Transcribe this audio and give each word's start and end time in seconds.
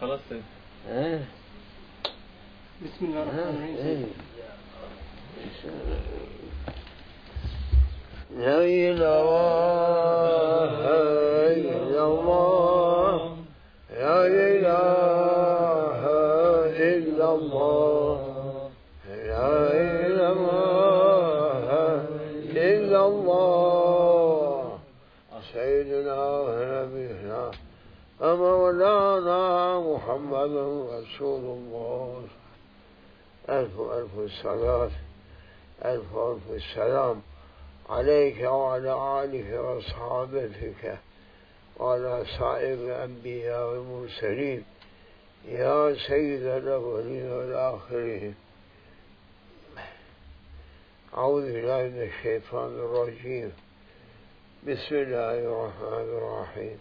خلاص. 0.00 0.20
سيد 0.30 0.42
ها 0.88 1.18
بسم 2.82 3.02
الله 3.02 3.22
الرحمن 3.22 3.38
الرحيم. 3.38 3.76
سيد. 3.82 4.06
لا 8.38 8.58
إله 8.62 9.26
إلا 11.58 12.02
الله. 12.06 12.57
محمد 30.18 30.50
رسول 30.90 31.44
الله. 31.44 32.24
ألف 33.48 33.80
ألف 33.80 34.32
صلاة 34.42 34.90
ألف 35.84 36.16
ألف 36.16 36.62
سلام 36.74 37.22
عليك 37.90 38.40
وعلى 38.40 39.24
آلك 39.24 39.50
وأصحابك 39.52 40.98
وعلى 41.76 42.24
سائر 42.38 42.74
الأنبياء 42.74 43.68
والمرسلين. 43.70 44.64
يا 45.48 45.94
سيد 46.08 46.42
الأولين 46.42 47.32
والآخرين. 47.32 48.34
أعوذ 51.14 51.52
بالله 51.52 51.82
من 51.82 52.02
الشيطان 52.02 52.68
الرجيم. 52.68 53.52
بسم 54.66 54.94
الله 54.94 55.38
الرحمن 55.38 56.08
الرحيم. 56.18 56.78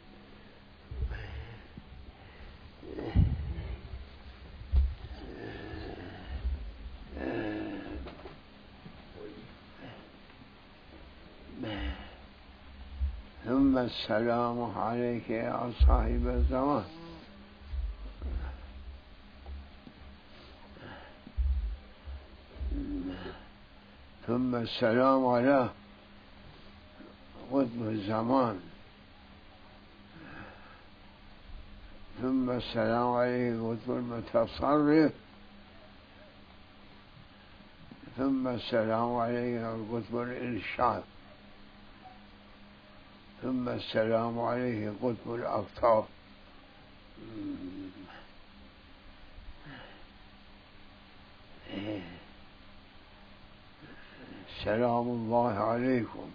السلام 13.77 14.77
عليك 14.77 15.29
يا 15.29 15.71
صاحب 15.87 16.27
الزمان. 16.27 16.85
ثم 24.27 24.55
السلام 24.55 25.25
على 25.25 25.69
قطب 27.51 27.81
الزمان. 27.81 28.59
ثم 32.21 32.49
السلام 32.49 33.07
عليه 33.13 33.59
قطب 33.59 33.91
المتصرف. 33.91 35.11
ثم 38.17 38.47
السلام 38.47 39.15
عليه 39.15 39.67
قطب 39.91 40.21
الإرشاد. 40.21 41.03
ثم 43.41 43.69
السلام 43.69 44.39
عليه 44.39 44.93
قطب 45.01 45.35
الأقطاب 45.35 46.05
سلام 54.63 55.07
الله 55.07 55.53
عليكم 55.53 56.29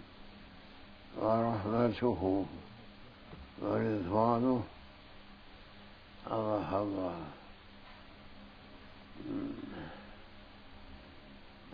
ورحمته 1.17 2.45
ورضوانه. 3.61 4.63
الله 6.31 6.69
الله. 6.81 7.15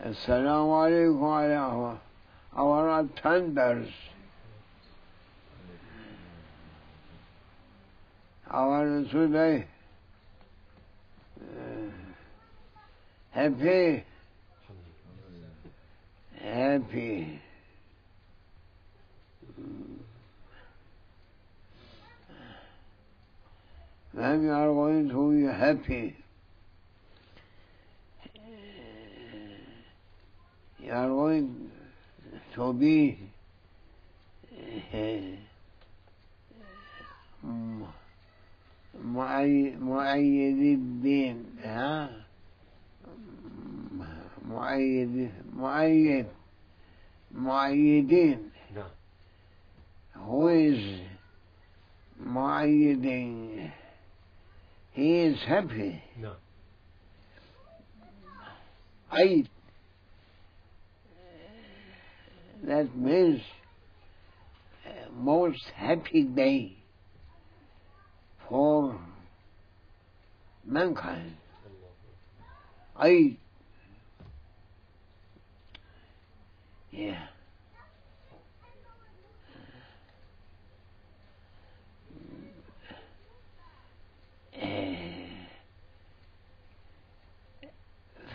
السلام 0.06 0.72
عليكم 0.72 1.26
على 1.26 1.98
our 2.56 3.04
attenders 3.04 3.94
our 8.52 9.04
today 9.12 9.66
uh, 11.40 11.92
happy 13.30 14.04
happy. 16.42 17.40
When 24.12 24.44
you 24.44 24.52
are 24.52 24.74
going 24.74 25.10
to 25.10 25.32
be 25.32 25.46
happy 25.46 26.16
uh, 28.26 28.40
you 30.80 30.92
are 30.92 31.08
going 31.08 31.72
to 32.56 32.74
be 32.74 33.20
uh, 34.92 34.98
mm, 37.46 37.88
مؤيد 38.96 40.60
الدين 40.80 41.46
ها؟ 41.64 42.26
مؤيد 44.46 45.32
مؤيد 45.54 46.28
مؤيدين. 47.32 48.52
نعم. 48.76 48.90
هو 50.16 50.50
مؤيدين؟ 52.20 53.72
هي 54.96 55.36
سبه 55.36 56.00
اي 59.14 59.46
That 62.62 62.94
means 62.94 63.42
uh, 64.86 65.10
most 65.16 65.64
happy 65.76 66.24
day. 66.24 66.79
For 68.50 69.00
mankind. 70.66 71.36
Yeah. 76.92 77.30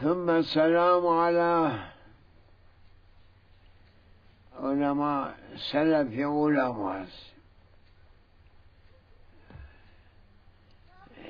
ثم 0.04 0.30
السلام 0.30 1.06
على 1.06 1.78
علماء 4.60 5.34
سلف 5.72 6.12
علماء 6.18 7.33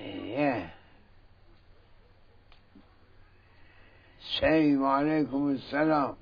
yeah. 0.05 0.71
Saying 4.41 4.79
alaikum 4.79 5.59
assalam 5.59 6.17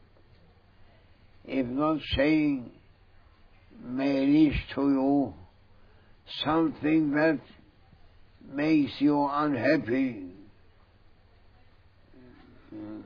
if 1.44 1.66
not 1.66 1.98
saying 2.16 2.70
may 3.84 4.24
reach 4.24 4.54
to 4.74 4.82
you 4.82 5.34
something 6.44 7.10
that 7.12 7.40
makes 8.54 8.92
you 8.98 9.26
unhappy. 9.30 10.26
Hmm. 12.70 13.00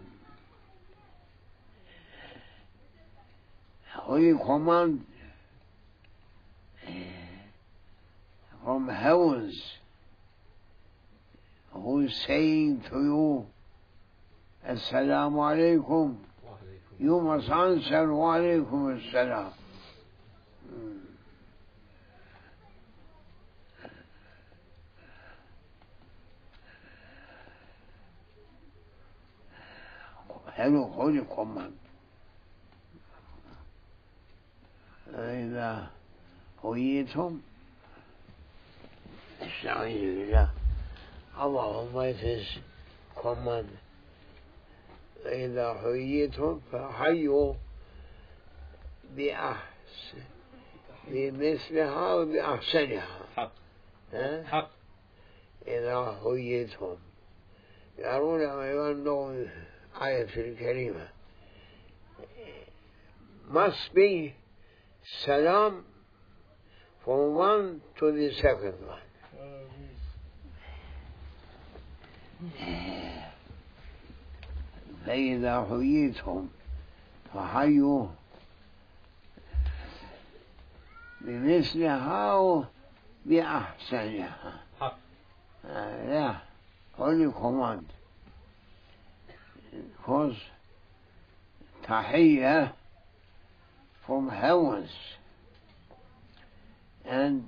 We 4.08 4.34
command 4.44 5.04
eh, 6.86 6.92
from 8.62 8.88
heavens 8.88 9.60
who 11.75 12.01
is 12.01 12.15
saying 12.27 12.83
to 12.89 12.95
you, 12.95 13.45
Assalamu 14.67 15.39
alaikum, 15.39 16.17
you 16.99 17.19
must 17.19 17.49
answer 17.49 18.13
wa 18.13 18.35
alaikum 18.37 18.99
assalam. 18.99 19.53
Hello, 30.53 30.83
holy 30.93 31.21
command. 31.33 31.73
إذا 35.15 35.87
حييتم 36.63 37.39
استعيذ 39.41 40.01
بالله 40.15 40.49
اللهم 41.36 42.14
is 42.22 42.46
command 43.16 43.68
إذا 45.26 45.74
حييتم 45.74 46.60
فحيوا 46.72 47.54
بأحسن 49.16 50.22
بمثلها 51.08 52.14
وبأحسنها. 52.14 53.18
حق؟ 53.36 53.52
حق. 54.44 54.70
إذا 55.66 56.20
حييتم 56.24 56.96
يرون 57.98 58.40
أيضا 58.40 58.92
آية 60.02 60.28
الكريمة. 60.36 61.08
Must 63.48 63.94
be 63.94 64.34
salam 65.24 65.84
from 67.04 67.34
one 67.34 67.80
to 67.98 68.12
the 68.12 68.30
second 68.42 68.74
one. 68.86 69.00
فإذا 75.05 75.67
حييتم 75.69 76.47
فحيوا 77.33 78.07
بمثلها 81.21 82.31
أو 82.31 82.65
بأحسنها. 83.25 84.61
Uh, 85.63 85.87
yeah, 86.09 86.37
only 86.97 87.31
command. 87.31 87.85
Because 89.71 90.35
tahiyya 91.85 92.71
from 94.05 94.27
heavens. 94.29 94.89
And 97.05 97.45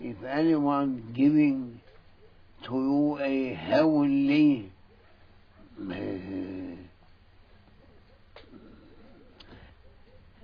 if 0.00 0.16
anyone 0.24 1.12
giving 1.14 1.80
to 2.65 2.73
you 2.73 3.19
a 3.21 3.53
heavenly 3.53 4.71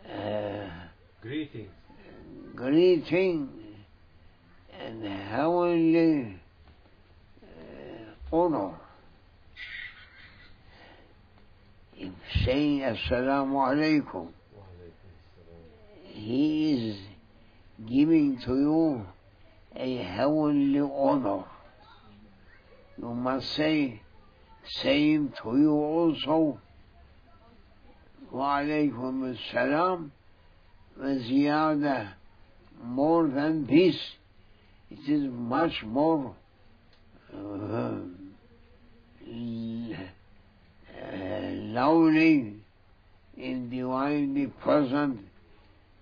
uh, 0.08 0.70
greeting, 1.22 1.68
greeting 2.56 3.50
and 4.80 5.04
heavenly 5.04 6.40
uh, 7.44 8.36
honor. 8.36 8.76
If 11.96 12.14
saying 12.46 12.82
Assalamu 12.82 13.56
alaikum, 13.56 14.28
he 16.06 16.74
is 16.74 16.98
giving 17.88 18.40
to 18.46 18.54
you 18.56 19.06
a 19.76 19.98
heavenly 20.04 20.80
honor. 20.80 21.46
You 23.01 23.15
must 23.15 23.53
say 23.55 24.01
same 24.83 25.33
to 25.43 25.57
you 25.57 25.73
also. 25.73 26.59
وعليكم 28.33 29.25
السلام 29.25 30.11
وزيادة 30.99 32.09
more 32.85 33.29
than 33.29 33.67
this 33.67 33.97
it 34.91 35.09
is 35.09 35.31
much 35.31 35.83
more 35.85 36.35
uh, 37.33 37.95
lovely 41.77 42.55
in 43.37 43.71
divinely 43.71 44.47
present 44.47 45.21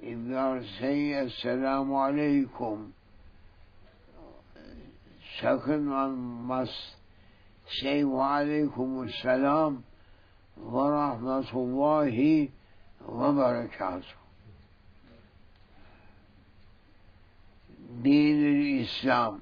if 0.01 0.19
you 0.29 0.37
are 0.37 0.63
saying 0.81 1.13
Assalamu 1.13 1.95
alaikum. 2.07 2.91
Second 5.42 5.90
one 5.90 6.18
must 6.18 6.74
say 7.82 8.04
Wa 8.04 8.40
alaikum 8.40 9.10
assalam 9.10 9.84
wa 10.58 10.90
rahmatullahi 10.90 12.50
wa 13.08 13.32
barakatuh. 13.32 14.04
Deen 18.02 18.84
al-Islam. 18.84 19.42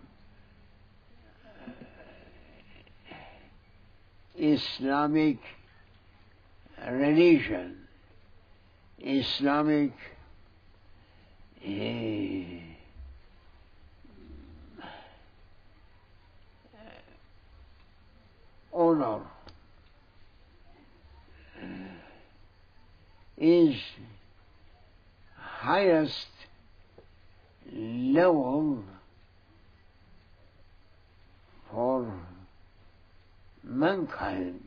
Islamic 4.39 5.39
religion, 6.87 7.87
Islamic 8.99 9.93
uh, 11.65 12.76
honor 18.77 19.21
is 23.35 23.75
highest 25.35 26.27
level 27.73 28.83
for 31.71 32.13
mankind. 33.63 34.61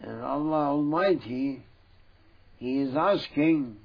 And 0.00 0.22
Allah 0.22 0.68
Almighty, 0.70 1.64
He 2.58 2.78
is 2.78 2.96
asking 2.96 3.76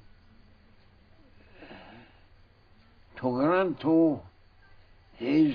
to 3.16 3.30
grant 3.30 3.80
to 3.80 4.20
His 5.16 5.54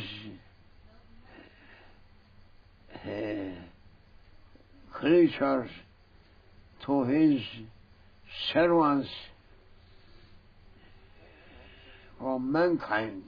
creatures, 4.92 5.70
to 6.86 7.04
His 7.04 7.42
servants 8.52 9.10
from 12.18 12.52
mankind. 12.52 13.24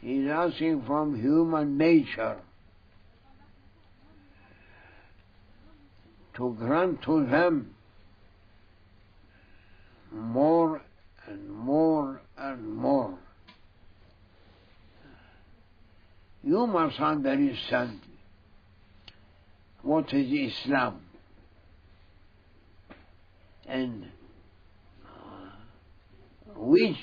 He 0.00 0.18
is 0.18 0.30
asking 0.30 0.82
from 0.86 1.20
human 1.20 1.78
nature 1.78 2.36
to 6.36 6.54
grant 6.58 7.02
to 7.02 7.26
them 7.26 7.74
more 10.12 10.82
and 11.26 11.50
more 11.50 12.20
and 12.36 12.76
more. 12.76 13.18
You 16.44 16.66
must 16.66 17.00
understand 17.00 18.00
what 19.82 20.12
is 20.12 20.52
Islam 20.54 21.00
and 23.66 24.06
uh, 25.04 25.50
which 26.54 26.96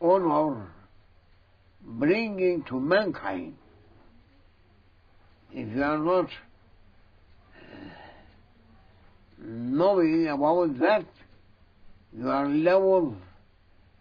honor 0.00 0.72
bringing 1.82 2.64
to 2.64 2.78
mankind. 2.78 3.56
If 5.52 5.74
you 5.74 5.82
are 5.82 5.98
not 5.98 6.26
uh, 6.26 7.88
knowing 9.38 10.28
about 10.28 10.78
that, 10.80 11.06
you 12.16 12.28
are 12.28 12.48
level, 12.48 13.16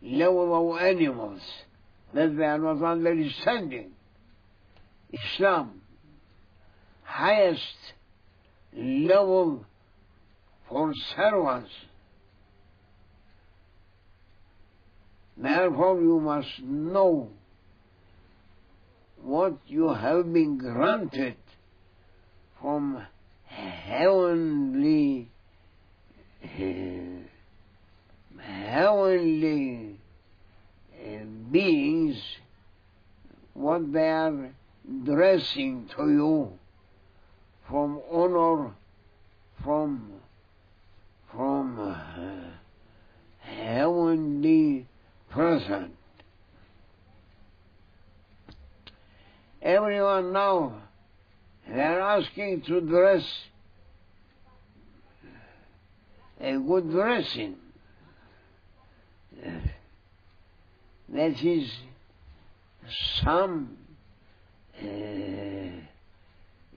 level 0.01 0.73
of 0.75 0.81
animals 0.81 1.41
that 2.13 2.35
they 2.37 2.43
are 2.43 2.57
not 2.57 2.83
understanding. 2.83 3.91
Islam, 5.11 5.76
highest 7.07 7.93
level 8.75 9.65
for 10.67 10.91
servants. 11.15 11.71
Therefore, 15.37 16.01
you 16.01 16.19
must 16.19 16.61
know 16.61 17.29
what 19.21 19.57
you 19.67 19.93
have 19.93 20.31
been 20.33 20.57
granted 20.57 21.37
from 22.59 23.01
heavenly, 23.45 25.29
heavenly 28.37 29.99
eh, 31.01 31.23
beings, 31.51 32.17
what 33.53 33.93
they 33.93 34.09
are 34.09 34.51
dressing 35.05 35.89
to 35.95 36.09
you 36.09 36.59
from 37.67 38.01
honor, 38.11 38.71
from 39.63 40.11
from 41.31 41.79
uh, 41.79 41.95
heavenly 43.39 44.87
present. 45.29 45.93
Everyone 49.61 50.31
now 50.31 50.81
they 51.67 51.81
are 51.81 51.99
asking 51.99 52.61
to 52.61 52.79
dress 52.79 53.23
a 56.39 56.57
good 56.57 56.89
dressing. 56.89 57.57
That 61.09 61.43
is 61.43 61.69
some 63.21 63.77
uh, 64.81 64.87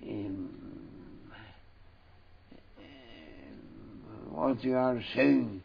um, 0.03 0.51
what 4.31 4.63
you 4.65 4.77
are 4.77 5.03
saying, 5.15 5.63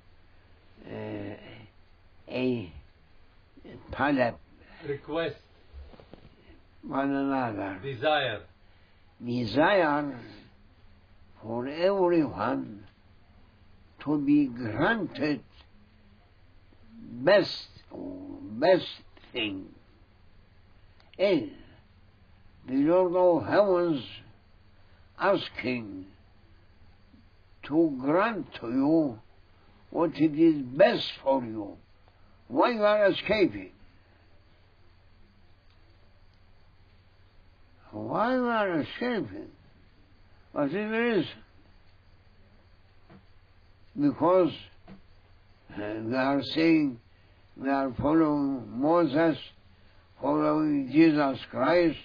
uh, 0.88 1.36
a 2.28 2.74
talep, 3.92 4.36
request, 4.88 5.36
one 6.82 7.12
another. 7.12 7.80
desire, 7.84 8.42
Desire 9.24 10.20
for 11.42 11.68
everyone 11.68 12.84
to 14.04 14.18
be 14.18 14.48
granted 14.48 15.42
best, 17.24 17.68
best 18.60 18.86
thing. 19.32 19.68
is 21.18 21.50
the 22.68 22.74
Lord 22.74 23.16
of 23.16 23.48
heavens 23.48 24.04
asking 25.20 26.06
to 27.66 27.98
grant 28.02 28.54
to 28.62 28.68
you 28.68 29.20
what 29.90 30.12
it 30.16 30.38
is 30.40 30.62
best 30.62 31.10
for 31.24 31.44
you. 31.44 31.78
Why 32.48 32.72
you 32.72 32.84
are 32.84 33.08
escaping? 33.08 33.72
Why 37.92 38.36
you 38.36 38.46
are 38.46 38.82
escaping? 38.82 39.48
What 40.52 40.66
is 40.66 40.74
the 40.74 40.86
reason? 40.86 41.28
Because 44.00 44.52
uh, 45.74 45.94
we 46.04 46.16
are 46.16 46.44
saying 46.44 47.00
we 47.58 47.70
are 47.70 47.94
following 47.98 48.66
Moses, 48.70 49.38
following 50.22 50.90
Jesus 50.92 51.40
Christ, 51.50 51.98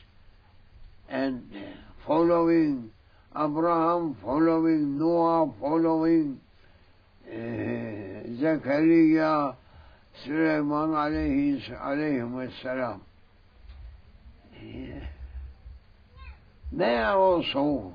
and 1.08 1.42
uh, 1.52 1.58
following 2.06 2.92
Abraham, 3.36 4.16
following 4.22 4.98
Noah, 4.98 5.52
following 5.60 6.40
uh, 7.28 8.40
Zechariah, 8.40 9.52
Sulaiman 10.24 10.90
alayhi, 10.90 11.80
alayhim 11.80 12.50
salam. 12.60 13.02
They 16.72 16.96
are 16.96 17.16
also 17.18 17.92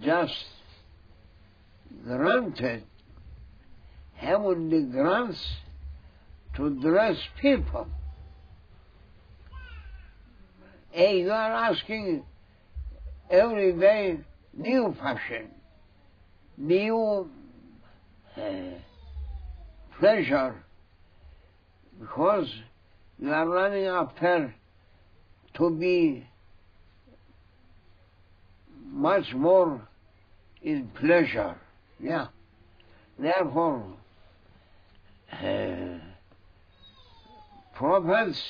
just 0.00 0.44
granted 2.06 2.84
heavenly 4.14 4.82
grants 4.82 5.42
to 6.56 6.70
dress 6.80 7.16
people. 7.40 7.86
Hey, 10.90 11.20
you 11.20 11.30
are 11.30 11.52
asking 11.52 12.22
every 13.30 13.72
day 13.72 14.18
new 14.54 14.94
fashion, 15.00 15.50
new 16.56 17.28
uh, 18.36 18.40
pleasure, 19.98 20.62
because 22.00 22.48
you 23.18 23.32
are 23.32 23.48
running 23.48 23.86
after 23.86 24.54
to 25.54 25.70
be 25.70 26.26
much 28.90 29.34
more 29.34 29.80
in 30.62 30.88
pleasure. 30.88 31.56
Yeah. 32.00 32.28
Therefore, 33.18 33.82
uh, 35.32 35.98
prophets 37.74 38.42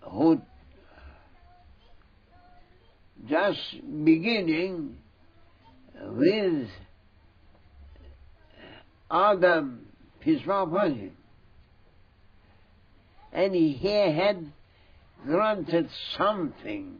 who 0.00 0.40
just 3.28 4.04
beginning 4.04 4.96
with 6.00 6.68
Adam, 9.10 9.86
peace 10.20 10.42
be 10.42 11.12
and 13.32 13.54
he 13.54 13.74
had 14.12 14.52
granted 15.24 15.88
something, 16.16 16.98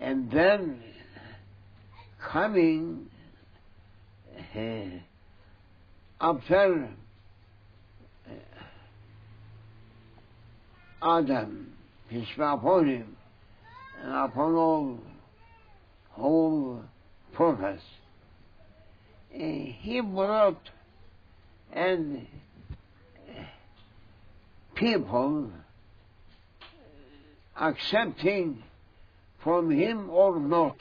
and 0.00 0.30
then 0.30 0.82
coming 2.30 3.06
uh, 4.56 4.84
after 6.20 6.88
Adam, 11.02 11.72
peace 12.08 12.26
be 12.36 12.42
upon 12.42 12.86
him, 12.88 13.13
and 14.02 14.12
upon 14.12 14.54
all 14.54 14.98
whole 16.10 16.82
prophets, 17.32 17.82
uh, 19.34 19.38
he 19.38 20.00
brought 20.00 20.70
and 21.72 22.26
eh, 23.28 23.42
people 24.74 25.50
eh, 26.60 27.66
accepting 27.66 28.62
from 29.42 29.70
him 29.70 30.08
or 30.10 30.38
not. 30.38 30.76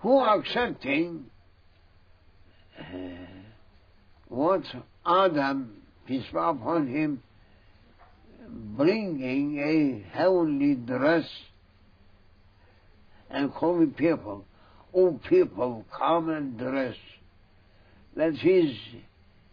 Who 0.00 0.20
accepting 0.20 1.26
what 4.28 4.62
Adam, 5.04 5.82
peace 6.06 6.24
be 6.32 6.38
upon 6.38 6.86
him, 6.86 7.22
bringing 8.48 9.58
a 9.58 10.16
heavenly 10.16 10.74
dress 10.74 11.24
and 13.30 13.52
calling 13.52 13.92
people, 13.92 14.44
oh 14.94 15.20
people, 15.28 15.84
come 15.96 16.30
and 16.30 16.58
dress. 16.58 16.96
That 18.16 18.34
is 18.44 18.76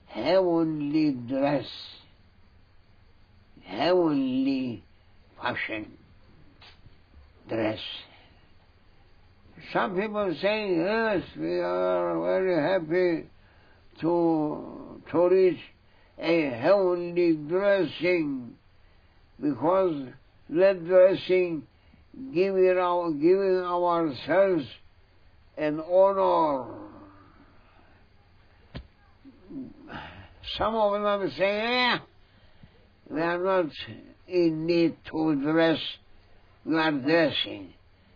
heavenly 0.08 1.12
dress, 1.12 1.66
heavenly 3.64 4.84
fashion 5.42 5.92
dress. 7.50 7.80
Some 9.74 9.96
people 9.96 10.36
say, 10.42 10.76
yes, 10.76 11.22
we 11.38 11.60
are 11.60 12.22
very 12.22 12.62
happy 12.62 13.30
to, 14.02 15.02
to 15.12 15.30
reach 15.30 15.60
a 16.20 16.50
heavenly 16.50 17.34
dressing 17.34 18.56
because 19.42 20.08
that 20.50 20.86
dressing 20.86 21.64
giving, 22.34 22.78
our, 22.78 23.12
giving 23.12 23.62
ourselves 23.64 24.66
an 25.58 25.80
honor. 25.80 26.66
Some 30.58 30.76
of 30.76 31.02
them 31.02 31.32
say, 31.38 31.58
yeah, 31.58 31.98
we 33.10 33.22
are 33.22 33.38
not 33.38 33.72
in 34.28 34.66
need 34.66 34.96
to 35.12 35.36
dress, 35.36 35.80
we 36.66 36.76
are 36.78 36.92
dressing. 36.92 37.74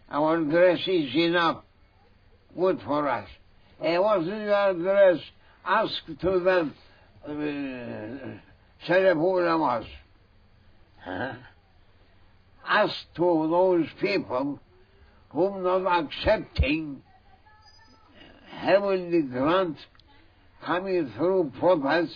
Our 0.10 0.44
dress 0.44 0.80
is 0.88 1.16
enough, 1.16 1.64
good 2.58 2.80
for 2.86 3.08
us. 3.08 3.28
And 3.82 4.02
what 4.02 4.22
is 4.22 4.28
your 4.28 4.74
dress? 4.74 5.18
Ask 5.66 5.94
to 6.22 6.40
them, 6.40 6.74
uh, 7.26 7.30
Salafu 8.88 9.18
ulamas. 9.18 9.86
Huh? 11.10 11.34
Ask 12.68 12.94
to 13.16 13.48
those 13.50 13.88
people 14.00 14.60
whom 15.30 15.63
not 15.63 16.06
accepting 16.06 17.01
heavenly 18.51 19.24
grant 19.24 19.78
coming 20.63 21.12
through 21.18 21.51
prophets, 21.60 22.13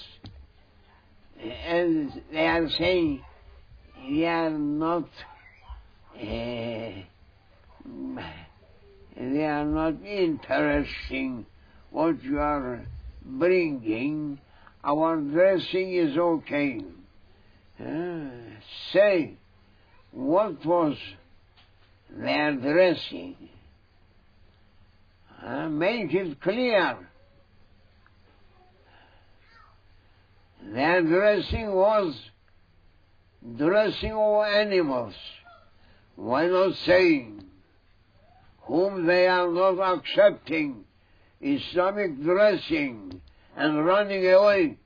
and 1.40 2.22
they 2.32 2.46
are 2.46 2.70
saying, 2.70 3.24
we 4.08 4.26
are 4.26 4.52
not 4.52 5.10
uh, 6.16 6.92
they 9.18 9.44
are 9.44 9.66
not 9.66 9.96
interesting 10.06 11.48
what 11.90 12.24
you 12.24 12.38
are 12.40 12.86
bringing. 13.26 14.40
Our 14.84 15.18
dressing 15.18 15.96
is 15.96 16.16
okay. 16.16 16.82
Uh, 17.80 18.30
say, 18.92 19.34
what 20.12 20.64
was 20.66 20.96
their 22.10 22.56
dressing? 22.56 23.36
Make 25.70 26.14
it 26.14 26.40
clear. 26.42 26.98
Their 30.64 31.02
dressing 31.02 31.74
was 31.74 32.16
dressing 33.58 34.14
of 34.14 34.46
animals. 34.46 35.14
Why 36.16 36.46
not 36.48 36.76
saying 36.86 37.44
whom 38.62 39.06
they 39.06 39.28
are 39.28 39.52
not 39.52 39.98
accepting 39.98 40.86
Islamic 41.42 42.22
dressing 42.24 43.22
and 43.58 43.86
running 43.86 44.26
away? 44.32 44.78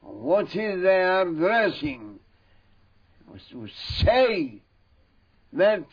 What 0.00 0.46
is 0.56 0.82
their 0.82 1.24
dressing? 1.26 2.05
To 3.50 3.68
say 3.98 4.62
that 5.52 5.84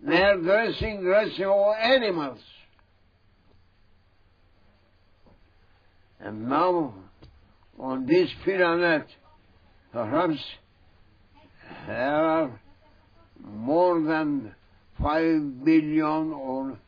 they 0.00 0.22
are 0.22 0.36
dressing 0.36 1.02
of 1.04 1.74
animals. 1.76 2.40
And 6.20 6.48
now 6.48 6.94
on 7.78 8.06
this 8.06 8.30
planet, 8.44 9.06
perhaps 9.92 10.38
there 11.86 12.24
are 12.24 12.60
more 13.44 14.00
than 14.00 14.54
five 15.00 15.64
billion 15.64 16.32
or 16.32 16.78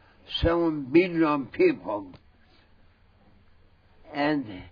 seven 0.40 0.82
billion 0.85 1.47
people. 1.47 2.12
And 4.12 4.62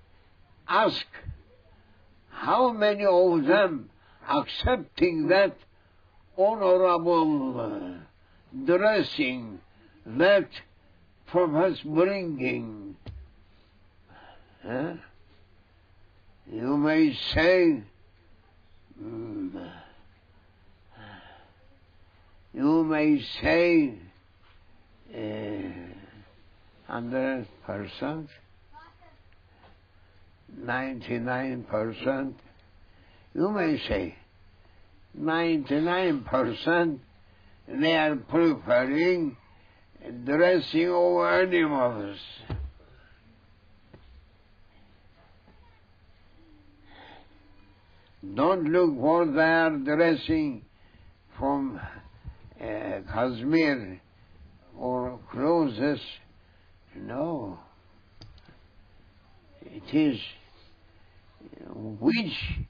ask 0.69 1.07
how 2.31 2.73
many 2.73 3.05
of 3.05 3.45
them 3.45 3.91
accepting 4.29 5.29
that 5.29 5.57
honorable 6.37 7.61
uh, 7.61 8.65
dressing 8.65 9.61
that 10.07 10.49
Prophet's 11.27 11.81
bringing. 11.83 12.97
Huh? 14.63 14.95
You 16.51 16.77
may 16.77 17.15
say, 17.35 17.83
mm, 19.03 19.71
you 22.55 22.85
may 22.85 23.21
say, 23.43 23.95
hundred 26.87 27.43
uh, 27.43 27.67
percent, 27.67 28.29
ninety-nine 30.57 31.65
percent. 31.65 32.35
You 33.35 33.51
may 33.51 33.79
say, 33.89 34.17
ninety-nine 35.15 36.25
percent. 36.25 37.01
They 37.69 37.97
are 37.97 38.17
preferring 38.17 39.37
dressing 40.25 40.89
of 40.89 41.27
animals. 41.27 42.19
Don't 48.35 48.65
look 48.65 48.99
for 48.99 49.27
their 49.27 49.71
dressing 49.71 50.65
from 51.39 51.81
uh, 52.61 52.65
cashmere 53.13 54.01
or 54.77 55.21
clothes. 55.31 56.01
No. 56.97 57.59
It 59.63 59.95
is 59.95 60.19
which 61.75 62.68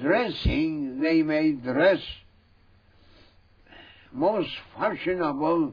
dressing 0.00 1.00
they 1.00 1.22
may 1.22 1.52
dress 1.52 2.00
most 4.12 4.50
fashionable 4.76 5.72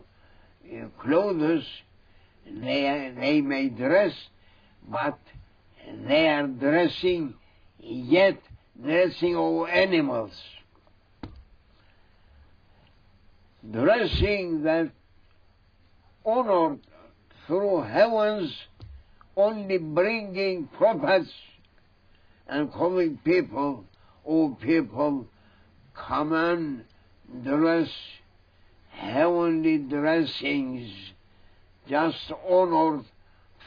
uh, 0.72 0.86
clothes 1.02 1.66
they, 2.54 3.14
they 3.18 3.42
may 3.42 3.70
dress, 3.70 4.14
but 4.90 5.20
they 6.08 6.28
are 6.28 6.48
dressing, 6.48 7.34
yet 7.80 8.40
dressing 8.82 9.36
of 9.36 9.68
animals. 9.68 10.32
Dressing 13.70 14.64
that 14.64 14.92
honored 16.26 16.80
through 17.46 17.82
heavens, 17.84 18.54
only 19.36 19.78
bringing 19.78 20.68
prophets 20.78 21.30
and 22.48 22.72
calling 22.72 23.20
people, 23.24 23.84
oh 24.28 24.58
people, 24.62 25.28
come 25.94 26.34
and 26.34 26.84
dress 27.44 27.90
heavenly 28.90 29.78
dressings 29.78 30.92
just 31.88 32.32
honored 32.48 33.06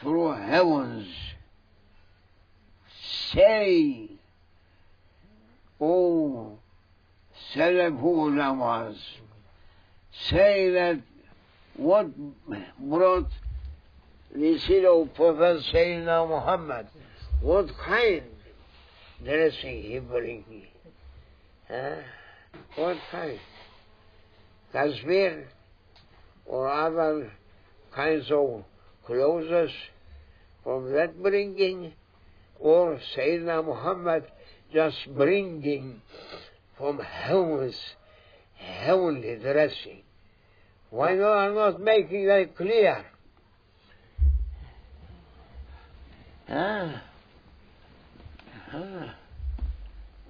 through 0.01 0.33
heavens. 0.33 1.09
Say, 3.33 4.09
O 5.81 6.59
Salafu 7.55 8.03
ulamas, 8.03 8.97
say 10.29 10.71
that 10.71 11.01
what 11.77 12.09
brought 12.79 13.29
the 14.35 14.59
seed 14.59 14.85
of 14.85 15.15
Prophet 15.15 15.63
Sayyidina 15.73 16.29
Muhammad, 16.29 16.87
what 17.41 17.69
kind 17.79 18.23
he 19.25 19.99
bring? 19.99 20.45
Huh? 21.69 21.97
What 22.77 22.97
kind? 23.11 23.39
cashmere 24.73 25.49
or 26.47 26.69
other 26.69 27.31
kinds 27.95 28.31
of 28.31 28.65
clothes 29.07 29.71
from 30.63 30.93
that 30.93 31.21
bringing, 31.23 31.93
or 32.59 33.01
Sayyidina 33.17 33.65
Muhammad 33.65 34.25
just 34.73 34.97
bringing 35.17 36.01
from 36.77 36.99
heavens 36.99 37.77
heavenly 38.55 39.37
dressing. 39.37 40.03
Why 40.91 41.15
not 41.15 41.33
I'm 41.33 41.55
not 41.55 41.81
making 41.81 42.27
that 42.27 42.57
clear? 42.57 43.05
Ah. 46.49 47.03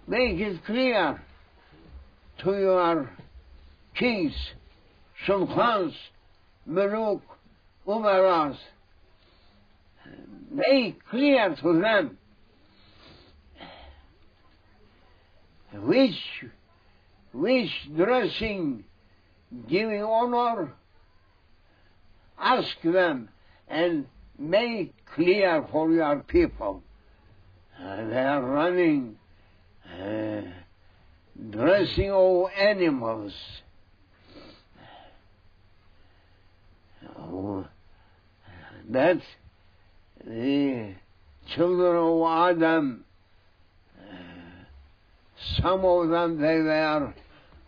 Make 0.07 0.38
it 0.40 0.64
clear 0.64 1.20
to 2.42 2.50
your 2.50 3.11
kings, 3.94 4.33
sultans, 5.26 5.94
muluk, 6.68 7.20
umaras. 7.87 8.57
Make 10.50 11.05
clear 11.11 11.55
to 11.62 11.81
them 11.81 12.18
which, 15.72 16.44
which 17.33 17.70
dressing 17.96 18.85
giving 19.68 20.03
honor, 20.03 20.72
ask 22.38 22.81
them 22.83 23.29
and 23.68 24.07
make 24.38 24.92
clear 25.14 25.66
for 25.70 25.90
your 25.90 26.20
people. 26.20 26.83
Uh, 27.83 28.09
they 28.09 28.19
are 28.19 28.43
running, 28.43 29.16
uh, 30.01 30.43
dressing 31.51 32.11
all 32.11 32.49
animals. 32.57 33.33
that 38.90 39.21
the 40.25 40.95
children 41.55 41.97
of 41.97 42.57
Adam, 42.57 43.05
some 45.62 45.85
of 45.85 46.09
them 46.09 46.40
they 46.40 46.59
were 46.59 47.14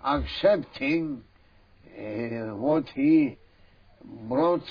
accepting 0.05 1.23
uh, 1.97 2.57
what 2.57 2.85
he 2.95 3.39
brought 4.29 4.65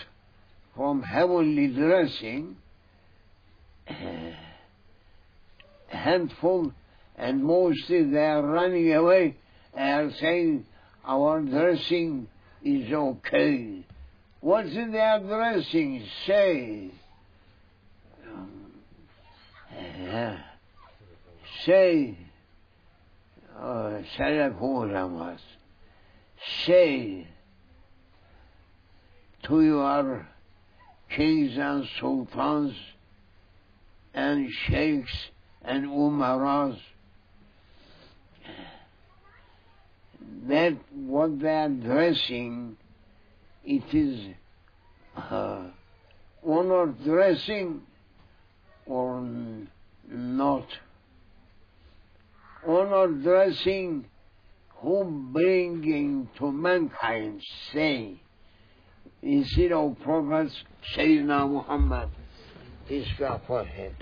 from 0.75 1.01
heavenly 1.01 1.67
dressing, 1.67 2.57
uh, 3.89 3.93
handful, 5.91 6.71
and 7.15 7.43
mostly 7.43 8.03
they 8.03 8.25
are 8.25 8.45
running 8.45 8.93
away 8.93 9.37
and 9.73 10.13
saying 10.15 10.65
our 11.05 11.41
dressing 11.41 12.27
is 12.63 12.91
okay. 12.91 13.85
What's 14.39 14.73
in 14.73 14.91
their 14.91 15.19
dressing? 15.19 16.03
Say. 16.25 16.91
Um, 18.27 18.71
say. 21.65 22.17
Oh, 23.59 24.03
Salaf 24.17 25.39
Say 26.65 27.27
to 29.43 29.61
your 29.61 30.27
kings 31.15 31.57
and 31.57 31.87
sultans 31.99 32.75
and 34.13 34.49
sheikhs 34.67 35.30
and 35.63 35.85
umaras 35.85 36.77
that 40.47 40.75
what 40.93 41.39
they 41.39 41.49
are 41.49 41.69
dressing 41.69 42.75
it 43.63 43.83
is 43.93 44.33
uh, 45.15 45.63
honor 46.45 46.87
dressing 47.03 47.81
or 48.85 49.21
not. 50.09 50.67
Honor 52.67 53.07
dressing 53.07 54.05
who 54.77 55.03
bringing 55.31 56.27
to 56.37 56.51
mankind 56.51 57.41
say 57.71 58.19
instead 59.21 59.71
of 59.71 59.95
prophets 60.03 60.55
Sayyidina 60.95 61.49
Muhammad 61.49 62.09
peace 62.87 63.07
be 63.17 63.23
upon 63.23 63.67
him 63.67 63.93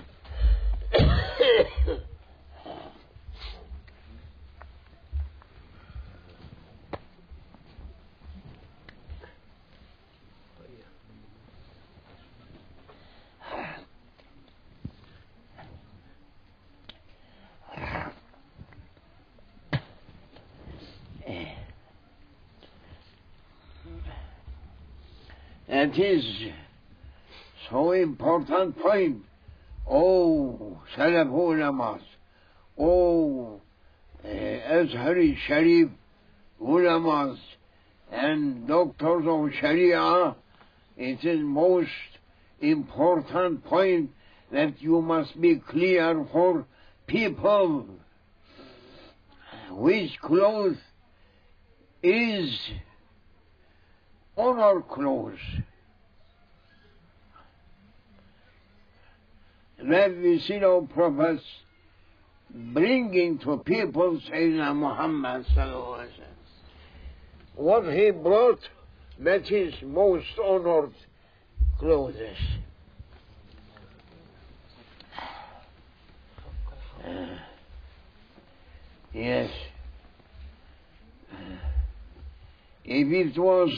that 25.80 25.98
is 25.98 26.24
so 27.70 27.92
important 27.92 28.78
point. 28.78 29.24
Oh, 29.92 30.78
Salaf 30.96 31.28
ulamas. 31.28 32.00
Oh, 32.78 33.60
uh, 34.24 34.28
Azhari 34.28 35.36
Sharif 35.48 35.88
ulamas 36.62 37.36
and 38.12 38.68
doctors 38.68 39.24
of 39.26 39.50
Sharia. 39.60 40.36
It 40.96 41.24
is 41.24 41.40
most 41.42 41.90
important 42.60 43.64
point 43.64 44.10
that 44.52 44.80
you 44.80 45.02
must 45.02 45.40
be 45.40 45.56
clear 45.56 46.24
for 46.32 46.66
people 47.08 47.88
which 49.70 50.10
clothes 50.20 50.78
is 52.00 52.56
honor 54.36 54.82
clothes. 54.82 55.38
That 59.82 60.10
our 60.62 60.82
prophets 60.82 61.42
bringing 62.50 63.38
to 63.38 63.56
people 63.58 64.20
Sayyidina 64.30 64.76
Muhammad. 64.76 65.46
What 67.54 67.90
he 67.92 68.10
brought, 68.10 68.60
that 69.20 69.50
is 69.50 69.72
most 69.82 70.26
honored 70.42 70.92
clothes. 71.78 72.14
Uh, 77.02 77.10
yes. 79.14 79.50
Uh, 81.32 81.36
if 82.84 83.34
it 83.34 83.38
was 83.38 83.70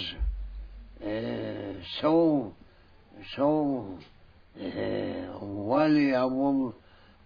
uh, 1.04 1.80
so 2.00 2.54
so 3.36 3.98
uh, 4.60 5.44
valuable 5.68 6.74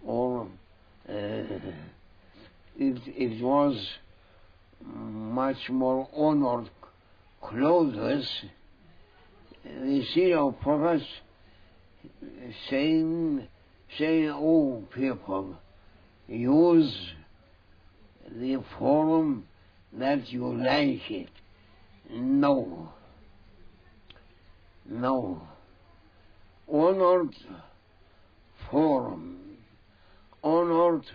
or 0.05 0.47
uh, 1.09 1.13
it, 1.13 3.01
it 3.07 3.43
was 3.43 3.75
much 4.83 5.69
more 5.69 6.07
honored 6.15 6.69
clothes, 7.41 8.27
the 9.81 10.05
see 10.13 10.33
our 10.33 10.51
prophets 10.51 11.05
saying, 12.69 13.47
saying, 13.97 14.29
oh 14.29 14.83
people, 14.93 15.57
use 16.27 17.13
the 18.29 18.61
form 18.77 19.45
that 19.93 20.31
you 20.31 20.53
like 20.53 21.09
it. 21.09 21.29
No. 22.09 22.91
No. 24.85 25.41
Honored 26.77 27.35
form, 28.69 29.57
honored 30.43 31.05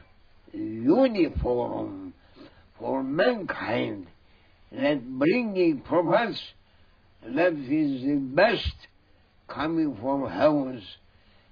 uniform 0.53 2.14
for 2.81 3.05
mankind. 3.05 4.09
That 4.72 5.09
bringing 5.09 5.79
prophets 5.83 6.42
that 7.25 7.53
is 7.53 8.03
the 8.03 8.16
best 8.16 8.75
coming 9.46 9.96
from 10.01 10.29
heavens. 10.29 10.83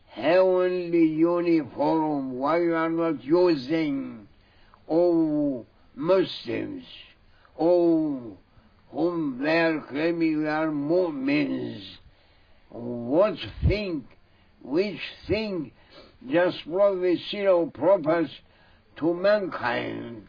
Heavenly 0.09 1.07
uniform 1.07 2.33
why 2.33 2.62
you 2.62 2.75
are 2.75 2.90
not 2.90 3.23
using 3.23 4.27
oh 4.88 5.64
Muslims 5.94 6.83
oh 7.57 8.37
whom 8.90 9.40
they 9.40 9.61
are 9.61 9.81
claiming 9.83 10.49
are 10.49 10.73
mu'mins 10.73 12.01
what 12.71 13.35
thing 13.67 14.05
which 14.63 15.01
thing 15.27 15.73
just 16.31 16.59
brought 16.67 17.01
the 17.01 17.17
zero 17.31 17.67
prophets 17.67 18.31
to 18.97 19.15
mankind 19.15 20.27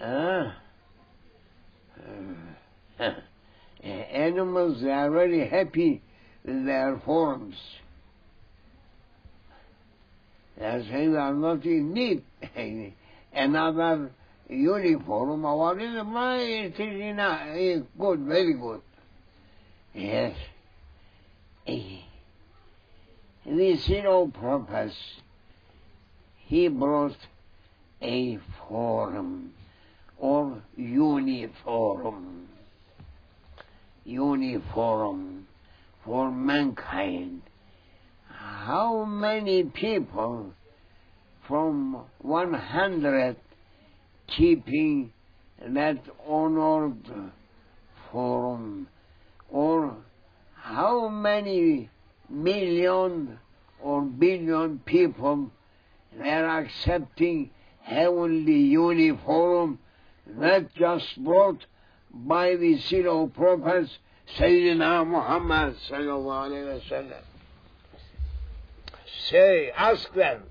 ah 0.00 0.56
uh, 3.00 3.10
animals 3.82 4.82
are 4.84 5.10
very 5.10 5.48
happy 5.48 6.02
with 6.44 6.66
their 6.66 7.00
forms. 7.04 7.54
Saying 10.58 11.12
they 11.12 11.18
are 11.18 11.34
not 11.34 11.64
in 11.64 11.92
need 11.92 12.24
another 13.32 14.10
uniform. 14.48 15.44
Or 15.44 15.58
what 15.58 15.80
is 15.80 15.94
my 16.04 16.38
it 16.38 16.80
is 16.80 17.00
enough. 17.00 17.40
good, 17.98 18.20
very 18.20 18.54
good. 18.54 18.80
Yes. 19.98 20.36
This 21.66 21.88
is 23.44 23.88
no 24.04 24.28
purpose. 24.28 24.96
He 26.36 26.68
brought 26.68 27.16
a 28.00 28.38
form 28.68 29.54
or 30.16 30.62
uniform. 30.76 32.46
Uniform 34.04 35.48
for 36.04 36.30
mankind. 36.30 37.42
How 38.28 39.04
many 39.04 39.64
people 39.64 40.52
from 41.48 42.04
100 42.18 43.36
keeping 44.28 45.12
that 45.60 45.98
honored 46.24 47.32
form? 48.12 48.86
Or 49.48 49.96
how 50.54 51.08
many 51.08 51.90
million 52.28 53.38
or 53.80 54.02
billion 54.02 54.80
people 54.80 55.50
are 56.20 56.60
accepting 56.60 57.50
heavenly 57.82 58.60
uniform 58.60 59.78
that 60.26 60.74
just 60.74 61.22
brought 61.24 61.64
by 62.12 62.56
the 62.56 62.78
of 63.06 63.34
prophets 63.34 63.98
Sayyidina 64.36 65.06
Muhammad 65.06 65.76
sallallahu 65.88 66.50
alayhi 66.50 66.74
wa 66.74 66.98
sallam. 66.98 67.22
Say, 69.30 69.70
ask 69.70 70.12
them. 70.14 70.42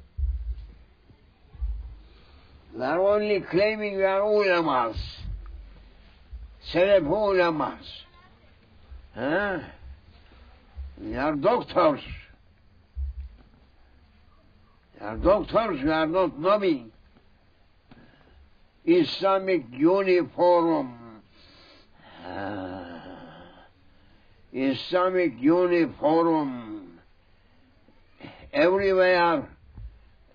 They 2.76 2.84
are 2.86 3.00
only 3.00 3.40
claiming 3.42 3.98
they 3.98 4.04
are 4.04 4.22
ulamas. 4.22 4.98
Salaf 6.72 7.04
ulamas. 7.04 7.86
Huh? 9.18 9.60
Are 11.16 11.36
doctors. 11.36 12.02
They 14.94 15.06
are 15.06 15.18
doctors, 15.18 15.82
we 15.82 15.90
are 15.90 16.06
not 16.06 16.40
knowing. 16.40 16.92
Islamic 18.86 19.66
uniform. 19.72 21.22
Uh, 22.24 23.00
Islamic 24.54 25.34
uniform. 25.40 27.00
Everywhere, 28.54 29.50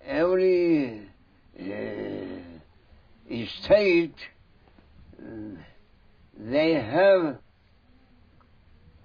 every 0.05 1.03
uh, 1.57 3.45
state, 3.61 4.15
they 6.37 6.73
have 6.73 7.37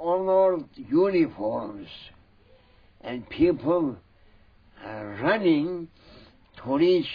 honored 0.01 0.65
uniforms, 0.77 1.89
and 3.01 3.29
people 3.29 3.97
are 4.85 5.19
running 5.23 5.89
to 6.57 6.77
reach 6.77 7.09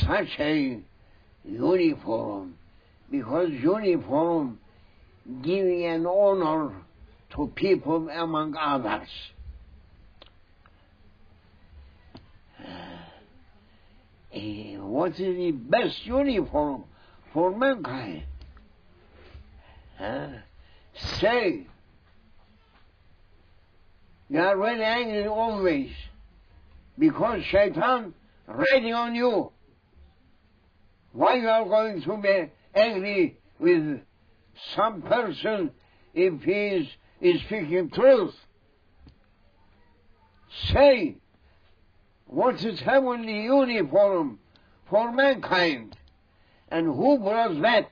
such 0.00 0.28
a 0.38 0.80
uniform 1.44 2.54
because 3.10 3.50
uniform 3.50 4.58
giving 5.42 5.84
an 5.84 6.06
honor 6.06 6.72
to 7.34 7.50
people 7.54 8.08
among 8.08 8.54
others. 8.56 9.08
Uh, 12.60 14.38
what 14.80 15.12
is 15.12 15.36
the 15.36 15.52
best 15.52 16.04
uniform 16.06 16.84
for 17.32 17.56
mankind? 17.56 18.24
Uh, 19.98 20.28
say, 21.20 21.66
you 24.28 24.38
are 24.38 24.56
very 24.56 24.82
angry 24.82 25.26
always 25.26 25.90
because 26.98 27.42
shaitan 27.50 28.14
riding 28.46 28.94
on 28.94 29.14
you. 29.14 29.50
Why 31.12 31.36
you 31.36 31.48
are 31.48 31.64
going 31.64 32.02
to 32.02 32.16
be 32.16 32.50
angry 32.74 33.38
with 33.58 34.00
some 34.74 35.02
person 35.02 35.70
if 36.12 36.42
he 36.42 36.52
is, 36.52 36.86
is 37.20 37.40
speaking 37.42 37.90
truth? 37.92 38.34
Say, 40.72 41.16
what 42.26 42.56
is 42.64 42.80
heavenly 42.80 43.44
uniform 43.44 44.38
for 44.88 45.12
mankind? 45.12 45.96
And 46.68 46.86
who 46.86 47.18
brought 47.18 47.60
that? 47.62 47.90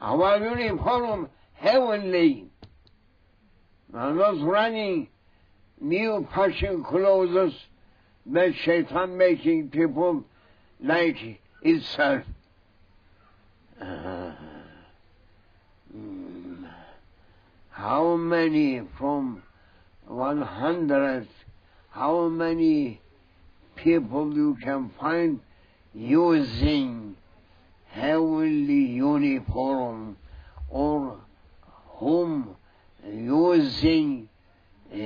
Our 0.00 0.38
uniform 0.38 1.28
heavenly. 1.54 2.46
We're 3.92 4.14
not 4.14 4.40
running 4.40 5.08
new 5.80 6.28
fashion 6.34 6.84
clothes 6.84 7.54
that 8.26 8.54
shaitan 8.54 9.16
making 9.16 9.70
people 9.70 10.24
like 10.82 11.40
itself. 11.62 12.22
Uh, 13.80 14.32
how 17.70 18.16
many 18.16 18.82
from 18.98 19.42
100, 20.06 21.26
how 21.90 22.28
many 22.28 23.00
people 23.74 24.34
you 24.34 24.56
can 24.62 24.90
find 25.00 25.40
using 25.94 27.16
heavenly 27.92 28.86
uniform 28.86 30.16
or 30.68 31.20
whom 31.98 32.56
using 33.04 34.28
uh, 34.92 34.96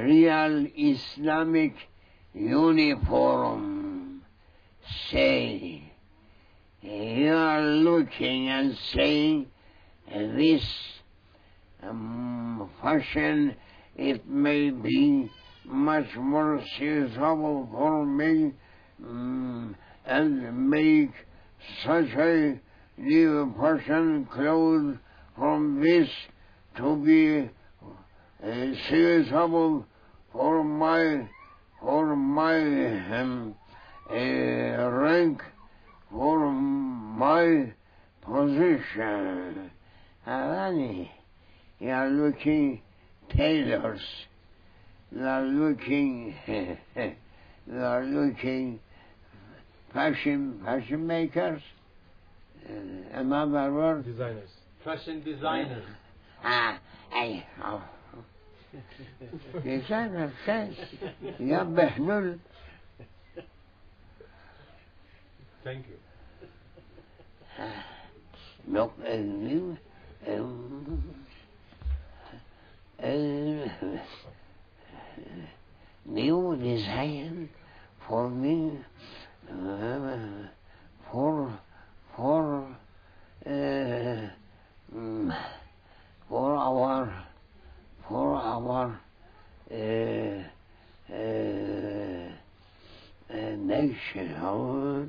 real 0.00 0.66
Islamic 0.76 1.74
uniform 2.34 4.22
say 5.10 5.92
you 6.82 7.34
are 7.34 7.62
looking 7.62 8.48
and 8.48 8.76
saying 8.94 9.46
this 10.10 10.64
um, 11.82 12.70
fashion 12.80 13.54
it 13.96 14.28
may 14.28 14.70
be 14.70 15.30
much 15.64 16.14
more 16.16 16.62
suitable 16.78 17.68
for 17.70 18.06
me 18.06 18.52
um, 19.04 19.76
and 20.08 20.70
make 20.70 21.10
such 21.84 22.08
a 22.16 22.58
new 22.96 23.54
fashion 23.60 24.26
clothes 24.32 24.96
from 25.36 25.82
this 25.82 26.08
to 26.76 26.96
be 27.04 27.50
uh, 28.42 28.74
suitable 28.88 29.84
for 30.32 30.64
my 30.64 31.28
for 31.80 32.16
my 32.16 32.56
um, 33.20 33.54
uh, 34.10 34.14
rank 34.14 35.42
for 36.10 36.50
my 36.50 37.72
position. 38.22 39.70
Alani, 40.26 41.10
you 41.78 41.90
are 41.90 42.08
looking 42.08 42.80
tailors. 43.36 44.00
You 45.14 45.24
are 45.24 45.42
looking 45.42 46.34
you 46.46 47.78
are 47.78 48.04
looking 48.04 48.80
fashion 49.93 50.61
fashion 50.63 51.05
makers. 51.07 51.61
Uh, 52.65 53.19
another 53.19 53.73
word. 53.73 54.05
Designers. 54.05 54.49
Fashion 54.83 55.23
designers. 55.23 55.83
Ah, 56.43 56.79
I, 57.11 57.45
oh. 57.63 57.83
Designer 59.63 60.33
says, 60.45 60.73
يا 61.39 61.63
بهلول 61.63 62.39
Thank 65.63 65.85
you. 65.87 65.95
Look, 68.67 68.93
uh, 69.05 69.15
new, 69.15 69.77
um, 70.27 71.15
uh, 73.01 73.07
new 76.05 76.55
design 76.61 77.49
for 78.07 78.29
me, 78.29 78.71
uh, 78.71 78.77
for, 81.10 81.58
for, 82.16 82.76
uh, 83.46 84.28
mm, 84.94 85.36
for 86.28 86.56
our, 86.56 87.24
for 88.08 88.34
our, 88.36 89.00
uh, 89.70 90.42
uh, 91.10 92.28
national, 93.56 95.08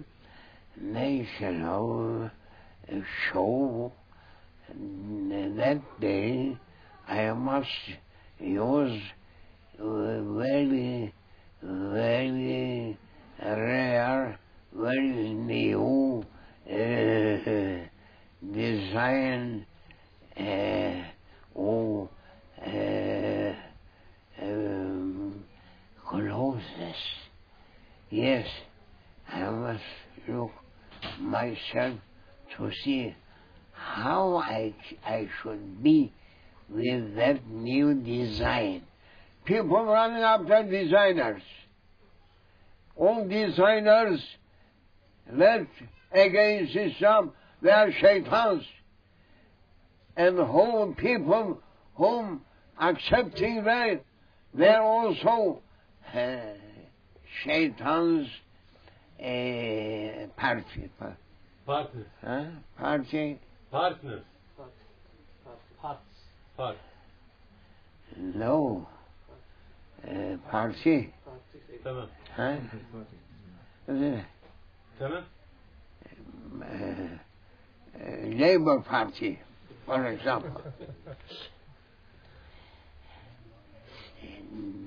national 0.81 2.31
show 3.31 3.91
that 5.59 5.81
day 5.99 6.57
I 7.07 7.31
must 7.33 7.67
use 8.39 9.01
very, 9.77 11.13
very 11.61 12.97
rare, 13.41 14.39
very 14.73 15.33
new 15.33 16.23
uh, 16.69 17.87
design 18.53 19.65
uh, 20.37 21.03
of 21.55 22.09
uh, 22.65 23.53
um. 24.41 25.43
Yes, 28.09 28.47
I 29.31 29.49
must 29.49 29.83
look 30.27 30.51
myself 31.19 31.99
to 32.57 32.71
see 32.83 33.15
how 33.73 34.37
I, 34.37 34.73
I 35.05 35.29
should 35.41 35.83
be 35.83 36.11
with 36.69 37.15
that 37.15 37.47
new 37.47 37.93
design. 37.93 38.83
People 39.45 39.85
running 39.85 40.23
after 40.23 40.63
designers. 40.63 41.41
All 42.99 43.25
designers 43.29 44.21
left 45.31 45.71
against 46.11 46.75
Islam, 46.75 47.31
they 47.61 47.71
are 47.71 47.91
shaitans. 47.93 48.63
And 50.17 50.37
whole 50.37 50.93
people 50.97 51.61
whom 51.95 52.41
accepting 52.77 53.63
that, 53.63 54.03
they're 54.53 54.81
also 54.81 55.61
uh, 56.13 56.39
shaitans 57.45 58.27
uh, 59.17 60.27
party. 60.35 60.89
Partners. 61.65 62.05
Huh? 62.21 62.45
Party? 62.77 63.39
Partners. 63.71 64.23
Parts. 65.81 66.01
Part. 66.57 66.77
No. 68.17 68.89
Uh, 70.05 70.35
party? 70.51 71.13
Uh, 71.25 71.31
Tamam. 71.85 72.09
Uh, 72.39 72.55
Labour 78.27 78.79
Party, 78.81 79.39
for 79.85 80.05
example. 80.07 80.61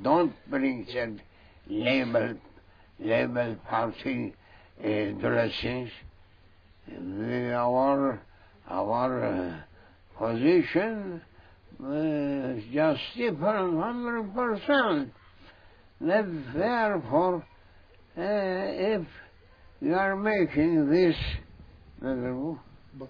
Don't 0.02 0.32
bring 0.48 0.86
that 0.94 1.18
label, 1.68 2.34
label 2.98 3.56
party 3.68 4.34
uh, 4.80 4.86
dressings. 5.20 5.90
We, 6.88 7.52
our 7.52 8.20
our 8.68 9.24
uh, 9.24 9.60
position 10.18 11.20
is 11.80 12.64
just 12.72 13.00
different, 13.16 13.80
hundred 13.80 14.34
percent. 14.34 15.12
That 16.02 16.26
therefore, 16.54 17.36
uh, 18.18 18.20
if 18.20 19.06
you 19.80 19.94
are 19.94 20.16
making 20.16 20.90
this, 20.90 21.14
uh, 22.04 22.54
But 22.98 23.08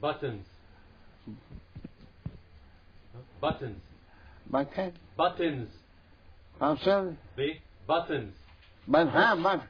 Buttons. 0.00 0.46
Buttons. 3.40 3.80
bucket, 4.50 4.94
Buttons. 5.16 5.68
pencil, 6.58 7.16
B. 7.36 7.60
Buttons. 7.86 8.34
but 8.86 9.08
huh, 9.08 9.36
but 9.42 9.62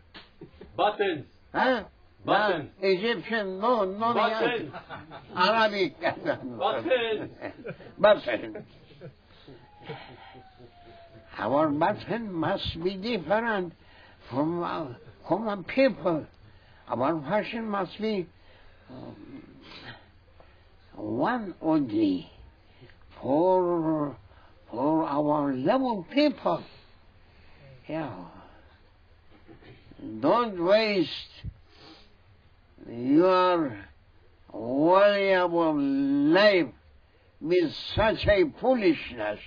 Buttons. 0.76 1.24
huh? 1.52 1.84
Button. 2.24 2.70
No, 2.80 2.88
Egyptian, 2.88 3.60
no, 3.60 3.84
no, 3.84 4.14
Button. 4.14 4.72
Arabic. 5.36 5.94
Button. 6.00 7.30
button. 7.98 8.66
Our 11.36 11.68
button 11.68 12.32
must 12.32 12.82
be 12.82 12.96
different 12.96 13.72
from 14.30 14.62
our 14.62 14.96
common 15.26 15.64
people. 15.64 16.26
Our 16.88 17.20
fashion 17.22 17.68
must 17.68 18.00
be 18.00 18.26
um, 18.90 19.42
one 20.94 21.54
only 21.60 22.30
for 23.20 24.16
for 24.70 25.04
our 25.04 25.54
level 25.54 26.06
people. 26.12 26.62
Yeah. 27.88 28.12
Don't 30.20 30.62
waste 30.62 31.08
your 32.88 33.76
valuable 34.52 35.80
life 35.80 36.66
with 37.40 37.72
such 37.94 38.26
a 38.26 38.44
foolishness. 38.60 39.38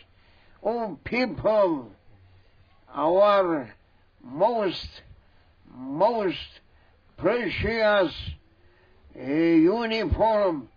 Oh, 0.64 0.98
people, 1.04 1.92
our 2.94 3.74
most, 4.24 4.88
most 5.74 6.38
precious 7.18 8.14
a 9.20 9.58
uniform 9.58 10.70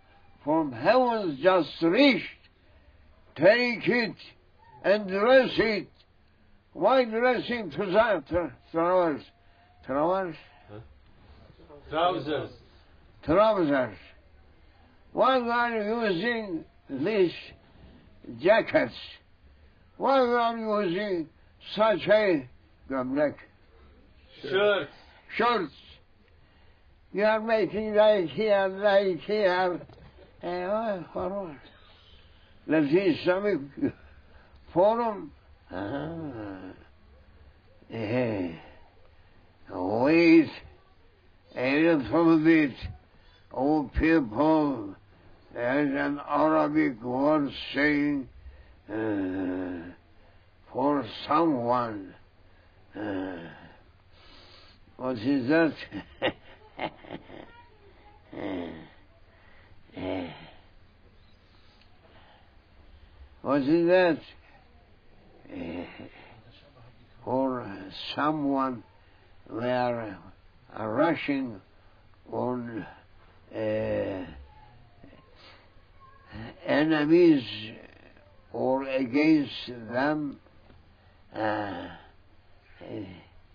from 0.43 0.71
heavens 0.71 1.39
just 1.41 1.69
reached. 1.81 2.25
Take 3.35 3.87
it 3.87 4.15
and 4.83 5.07
dress 5.07 5.51
it. 5.57 5.87
Why 6.73 7.05
dressing 7.05 7.71
to 7.71 7.85
that? 7.87 8.51
Trousers. 8.71 9.23
Trousers? 9.85 10.35
Trousers. 11.89 12.49
Trousers. 13.23 13.97
Why 15.13 15.39
are 15.39 15.83
you 15.83 16.07
using 16.07 16.65
these 16.89 17.33
jackets? 18.41 18.95
Why 20.01 20.17
are 20.17 20.57
you 20.57 20.89
using 20.89 21.29
such 21.75 22.07
a 22.07 22.49
gömlek? 22.89 23.35
Shirt. 24.41 24.89
shorts. 25.37 25.73
You 27.13 27.23
are 27.23 27.39
making 27.39 27.91
right 27.91 28.27
here, 28.27 28.67
right 28.81 29.19
here. 29.19 29.79
For 30.41 31.29
what? 31.29 31.55
Let's 32.65 32.87
see 32.87 32.97
Islamic 32.97 33.59
forum. 34.73 35.31
Ah. 35.69 36.73
Eh. 37.93 38.53
Wait 39.69 40.49
a 41.55 41.75
little 41.75 42.43
bit. 42.43 42.71
Oh, 43.53 43.87
people, 43.99 44.95
there's 45.53 45.93
an 45.95 46.19
Arabic 46.27 46.99
word 47.03 47.51
saying 47.75 48.27
uh, 48.89 49.93
for 50.71 51.05
someone. 51.27 52.13
Uh, 52.95 53.37
what 54.97 55.17
is 55.17 55.47
that? 55.49 55.73
what 63.41 63.61
is 63.61 63.87
that? 63.87 64.19
For 67.23 67.67
someone 68.15 68.83
we 69.49 69.65
are 69.65 70.17
rushing 70.79 71.61
on 72.31 72.85
uh, 73.53 74.25
enemies 76.65 77.43
or 78.52 78.84
against 78.84 79.66
them. 79.90 80.38
Uh, 81.34 81.88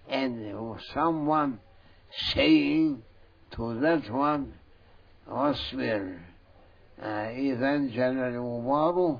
and 0.09 0.55
someone 0.93 1.59
saying 2.33 3.01
to 3.51 3.79
that 3.79 4.09
one, 4.11 4.53
اصبر 5.27 6.19
إذا 6.99 7.75
انجل 7.75 8.17
الغبار 8.17 9.19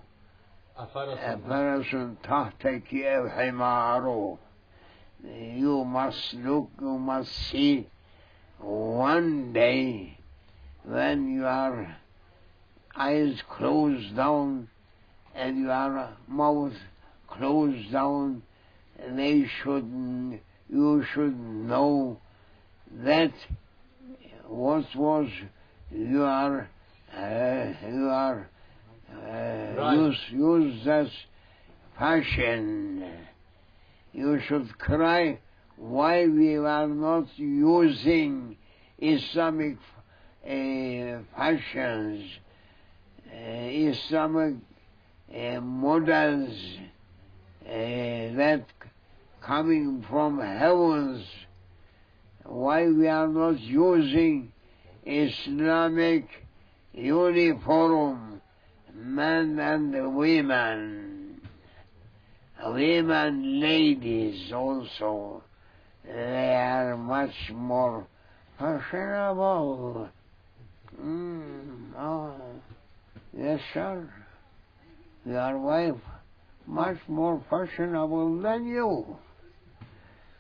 أفرس 0.78 1.20
فرس 1.48 1.96
تحتك 2.24 2.94
أو 2.94 3.30
حمار 3.30 4.38
You 5.24 5.86
must 5.86 6.34
look, 6.34 6.70
you 6.82 6.98
must 6.98 7.32
see 7.52 7.88
one 8.60 9.54
day 9.54 10.18
when 10.84 11.32
your 11.32 11.96
eyes 12.96 13.42
closed 13.48 14.16
down 14.16 14.68
and 15.37 15.59
your 15.59 16.09
mouth 16.27 16.73
closed 17.29 17.93
down, 17.93 18.43
they 19.11 19.47
should, 19.63 20.41
you 20.71 21.05
should 21.13 21.39
know 21.39 22.19
that 23.05 23.33
what 24.47 24.85
was 24.95 25.29
your, 25.91 26.69
uh, 27.15 27.73
your 27.87 28.49
uh, 29.13 29.75
Right. 29.77 29.95
use, 29.95 30.21
use 30.31 30.87
as 30.87 31.09
passion. 31.99 33.05
You 34.13 34.41
should 34.41 34.79
cry 34.79 35.39
why 35.77 36.27
we 36.27 36.57
are 36.57 36.89
not 36.89 37.27
using 37.37 38.57
Islamic 38.99 39.77
uh, 40.45 41.23
fashions, 41.37 42.25
uh, 43.31 43.37
Islamic 43.37 44.55
models 45.61 46.79
that 47.65 48.65
coming 49.41 50.05
from 50.09 50.41
heavens, 50.41 51.27
why 52.45 52.87
we 52.89 53.09
are 53.09 53.29
not 53.29 53.61
using 53.61 54.53
Islamic 55.05 56.29
uniform, 56.93 58.41
men 58.95 59.59
and 59.59 60.17
women 60.17 61.07
women, 62.65 63.61
ladies 63.61 64.53
also, 64.53 65.43
they 66.05 66.55
are 66.55 66.97
much 66.97 67.51
more 67.53 68.07
fashionable. 68.59 70.09
Mm, 71.01 71.95
oh, 71.99 72.35
yes, 73.37 73.61
sir. 73.75 74.09
Your 75.27 75.59
wife 75.59 75.97
much 76.69 76.99
more 77.09 77.43
fashionable 77.51 78.43
than 78.43 78.65
you. 78.65 79.17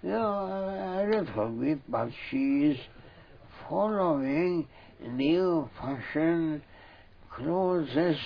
You 0.01 0.11
know, 0.11 0.46
a 0.46 1.03
little 1.11 1.49
bit, 1.49 1.81
but 1.90 2.11
she 2.31 2.66
is 2.66 2.79
following 3.68 4.68
new 5.01 5.68
fashion 5.81 6.62
clothes, 7.35 8.16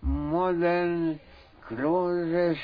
modern 0.00 1.20
clothes, 1.68 2.56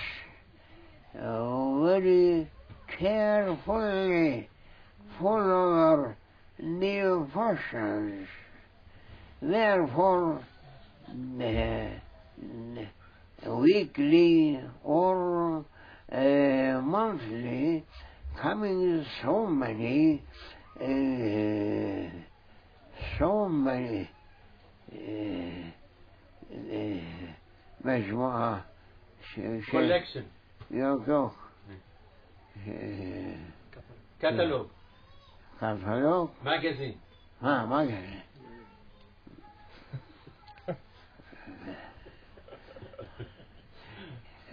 uh, 1.20 1.80
very 1.84 2.50
carefully 2.98 4.48
follow 5.20 6.14
new 6.58 7.30
fashions. 7.34 8.26
Therefore, 9.42 10.40
uh, 11.10 12.05
weekly 13.47 14.59
or 14.83 15.65
uh, 16.11 16.81
monthly 16.81 17.83
coming 18.41 19.05
so 19.23 19.45
many 19.47 20.21
uh, 20.81 22.09
so 23.19 23.47
many 23.49 24.09
uh, 24.93 25.71
uh, 26.53 27.01
مجموعة 27.85 28.65
ش- 29.23 29.39
ش- 29.65 29.71
collection 29.71 30.23
يوك 30.71 31.07
يوك 31.07 31.33
آه، 32.67 33.35
catalog 34.21 34.67
كتالوج 35.59 36.29
magazine 36.45 36.95
ها 37.41 37.65
ما 37.65 38.07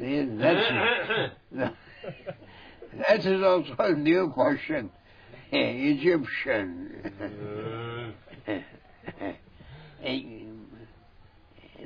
That, 0.04 1.32
that 2.98 3.26
is 3.26 3.42
also 3.44 3.76
a 3.80 3.94
new 3.94 4.30
question. 4.34 4.89
Egyptian. 5.52 8.14
Uh. 8.47 8.51
Eh, 10.06 10.20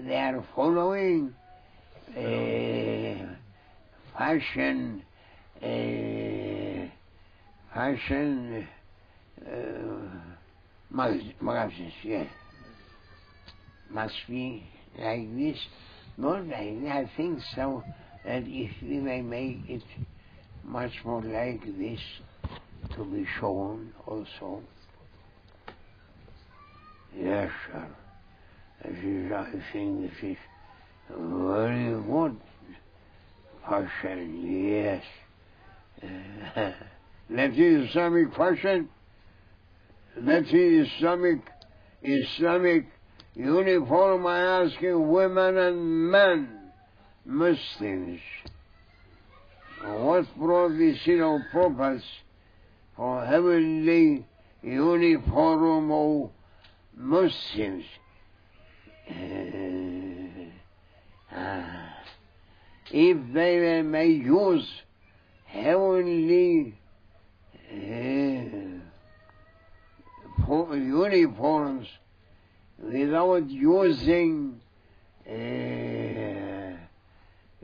they 0.08 0.16
are 0.16 0.44
following 0.56 1.36
uh, 2.18 3.36
fashion, 4.18 5.04
uh, 5.62 6.88
fashion 7.72 8.68
uh, 9.46 9.52
magazines, 10.90 11.94
yes. 12.04 12.28
Must 13.92 14.16
be 14.28 14.64
like 14.98 15.38
this, 15.38 15.60
not 16.18 16.48
like 16.48 16.86
I 16.90 17.06
think 17.16 17.40
so 17.56 17.84
that 18.28 18.44
if 18.46 18.72
we 18.82 19.00
may 19.00 19.22
make 19.22 19.62
it 19.70 19.84
much 20.66 20.92
more 21.06 21.22
like 21.22 21.62
this 21.78 22.00
to 22.94 23.06
be 23.06 23.26
shown 23.40 23.94
also. 24.06 24.62
Yes, 27.18 27.50
sir. 27.72 27.88
This 28.84 28.98
is, 28.98 29.32
I 29.32 29.46
think 29.72 30.02
this 30.02 30.24
is 30.24 30.38
very 31.10 32.04
good 32.04 32.38
fashion, 33.68 34.74
yes. 34.74 35.04
Let 37.30 37.56
the 37.56 37.86
Islamic 37.88 38.36
fashion, 38.36 38.90
let 40.22 40.46
the 40.46 40.86
Islamic, 40.86 41.40
Islamic 42.04 42.86
uniform, 43.36 44.28
I 44.28 44.64
ask 44.64 44.82
you, 44.82 45.00
women 45.00 45.58
and 45.58 46.12
men, 46.12 46.57
Muslims, 47.28 48.22
what 49.84 50.26
brought 50.38 50.70
the 50.70 50.98
sin 51.04 51.22
of 51.22 51.42
prophets 51.52 52.06
for 52.96 53.26
heavenly 53.26 54.26
uniform 54.64 55.92
of 55.92 56.32
Muslims 56.96 57.84
uh, 59.10 59.14
if 62.92 63.34
they 63.34 63.82
may 63.82 64.08
use 64.08 64.68
heavenly 65.46 66.78
uh, 67.72 67.76
uniforms 70.74 71.88
without 72.80 73.50
using 73.50 74.60
uh, 75.30 76.47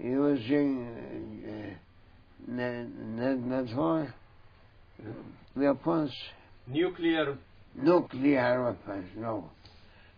using 0.03 0.87
uh, 1.47 2.51
ne- 2.51 2.87
ne- 3.15 3.35
ne- 3.35 4.09
weapons, 5.55 6.11
Nuclear. 6.67 7.37
nuclear 7.75 8.63
weapons. 8.63 9.09
No, 9.17 9.49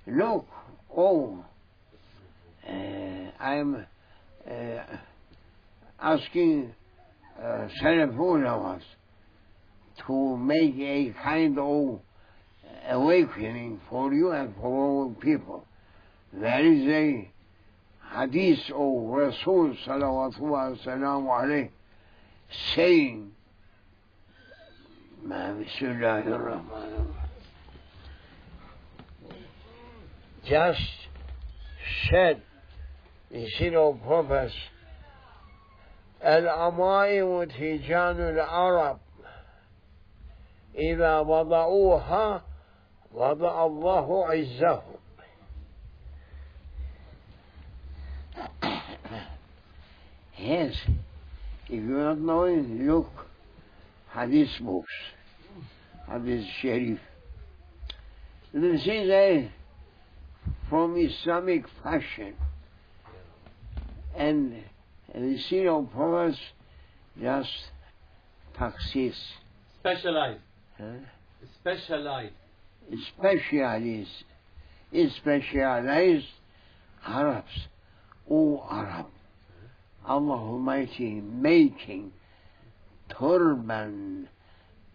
look, 0.08 0.48
oh, 0.96 1.46
uh, 2.68 2.72
I'm 3.40 3.86
uh, 4.50 4.84
asking 6.00 6.74
uh, 7.40 7.68
Fullerwas 7.84 8.82
to 10.08 10.38
make 10.38 10.76
a 10.76 11.14
kind 11.24 11.58
of 11.60 12.00
awakening 12.90 13.80
for 13.90 14.14
you 14.14 14.32
and 14.32 14.54
for 14.56 14.68
all 14.68 15.16
people. 15.22 15.66
There 16.34 16.66
is 16.66 16.88
a 16.88 17.32
hadith 18.16 18.70
of 18.72 19.04
Rasul 19.10 19.76
sallallahu 19.86 20.40
alaihi 20.40 20.80
wasallam 20.86 21.70
saying, 22.76 23.32
الرحيم 25.28 27.08
just 30.46 30.80
said 32.10 32.42
the 33.32 33.48
zero 33.58 33.94
purpose 33.94 34.54
الأمائم 36.24 37.44
تيجان 37.44 38.20
العرب 38.20 39.00
إذا 40.76 41.20
وضعوها 41.20 42.42
وضع 43.14 43.66
الله 43.66 44.28
عزهم 44.28 44.96
Yes, 50.38 50.76
if 51.68 51.84
you're 51.84 52.04
not 52.04 52.20
knowing, 52.20 52.86
look, 52.88 53.10
Hadith 54.14 54.50
books, 54.62 54.92
Hadith 56.10 56.46
Sharif. 56.62 57.00
This 58.54 58.82
is 58.82 59.10
a 59.10 59.52
from 60.70 60.98
Islamic 60.98 61.66
fashion. 61.84 62.34
And 64.16 64.64
the 65.14 65.38
seal 65.50 65.80
of 65.80 65.92
prophets 65.92 66.40
just 67.22 67.50
taxis. 68.58 69.18
Specialized. 69.80 70.40
Huh? 70.78 70.86
Specialized. 71.62 72.34
Specialist, 73.08 74.12
specialized 75.18 76.26
Arabs, 77.06 77.68
O 78.30 78.66
Arab, 78.70 79.08
Allah 80.08 80.38
Almighty 80.38 81.22
making 81.22 82.14
turban 83.10 84.30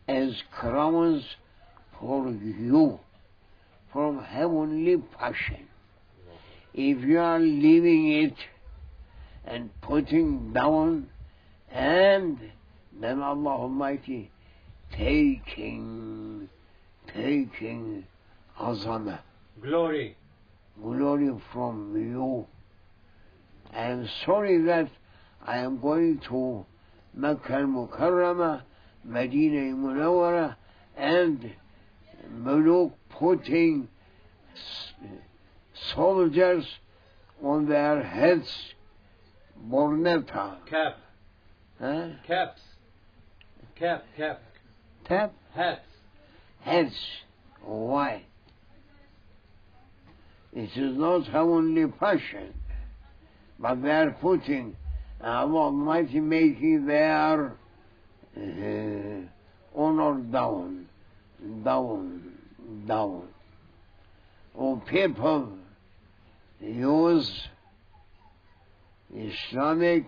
as 0.08 0.34
crowns 0.52 1.24
for 1.98 2.28
you 2.30 2.98
from 3.92 4.22
heavenly 4.22 4.96
passion. 5.18 5.66
If 6.72 7.02
you 7.02 7.18
are 7.18 7.38
leaving 7.40 8.12
it 8.12 8.34
and 9.44 9.70
putting 9.80 10.52
down, 10.52 11.08
and 11.70 12.38
then 13.00 13.20
Allah 13.20 13.50
Almighty 13.50 14.30
taking, 14.92 16.48
taking 17.12 18.04
azama, 18.58 19.20
Glory. 19.60 20.16
glory 20.80 21.30
from 21.52 21.94
you. 21.96 22.46
I 23.72 23.82
am 23.86 24.08
sorry 24.24 24.62
that 24.64 24.88
I 25.46 25.58
am 25.58 25.80
going 25.80 26.18
to 26.28 26.64
Makkah 27.14 27.54
al-Mukarramah, 27.54 28.62
Medina 29.04 29.74
Munawwara, 29.76 30.56
and 30.96 31.52
Muluk 32.32 32.92
putting 33.08 33.88
soldiers 35.94 36.66
on 37.42 37.66
their 37.68 38.02
heads, 38.02 38.74
bornetta, 39.68 40.56
Cap. 40.68 40.98
huh? 41.80 42.08
Caps. 42.26 42.60
Cap. 43.76 44.04
Cap. 44.16 44.42
tap 45.06 45.32
Hats. 45.54 45.80
heads. 46.60 46.94
Why? 47.62 48.24
It 50.52 50.76
is 50.76 50.96
not 50.98 51.26
heavenly 51.26 51.86
passion, 51.86 52.52
but 53.58 53.82
they 53.82 53.90
are 53.90 54.10
putting 54.20 54.76
Allah 55.22 55.64
Almighty 55.64 56.20
making 56.20 56.86
their 56.86 57.52
uh, 58.36 59.20
honor 59.76 60.20
down, 60.20 60.86
down, 61.62 62.32
down. 62.86 63.28
Oh, 64.58 64.76
people 64.86 65.52
use 66.60 67.48
Islamic 69.14 70.06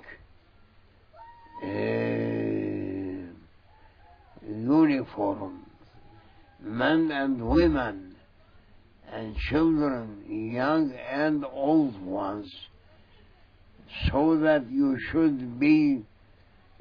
uh, 1.62 1.66
uniform, 4.48 5.66
men 6.60 7.10
and 7.10 7.46
women, 7.46 8.16
and 9.12 9.36
children, 9.36 10.24
young 10.54 10.92
and 10.92 11.44
old 11.44 12.00
ones, 12.02 12.50
so 14.10 14.36
that 14.38 14.70
you 14.70 14.98
should 15.10 15.58
be, 15.58 16.02